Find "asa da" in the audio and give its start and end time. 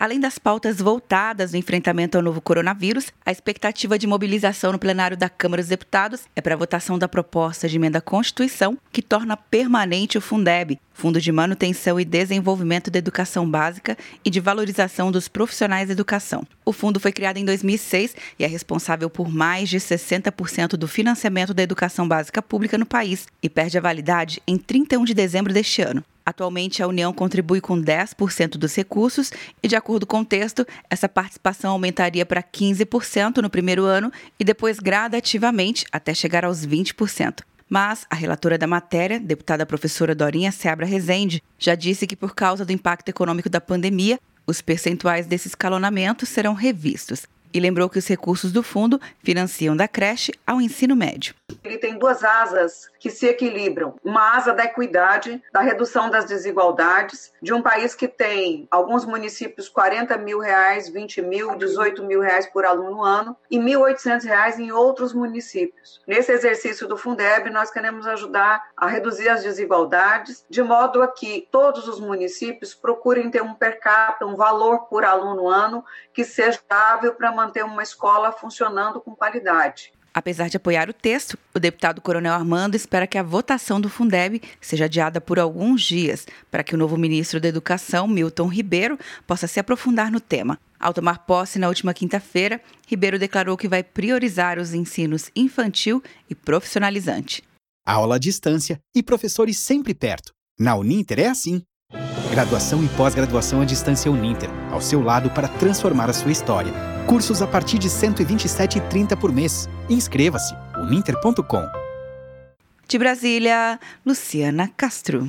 54.36-54.64